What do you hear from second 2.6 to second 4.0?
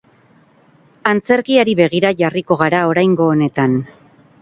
gara oraingo honetan.